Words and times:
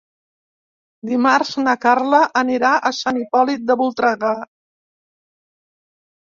Dimarts 1.09 1.51
na 1.67 1.75
Carla 1.83 2.21
anirà 2.41 2.71
a 2.91 2.93
Sant 3.01 3.19
Hipòlit 3.21 3.69
de 3.69 3.77
Voltregà. 3.83 4.33